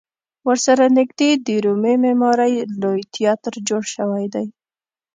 [0.47, 4.47] ورسره نږدې د رومي معمارۍ لوی تیاتر جوړ شوی دی.